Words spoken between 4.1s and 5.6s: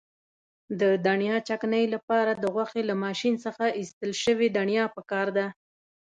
شوې دڼیا پکار ده.